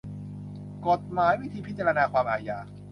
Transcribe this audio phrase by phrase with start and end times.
[0.87, 2.57] กฎหมายวิธีพิจารณาความอาญา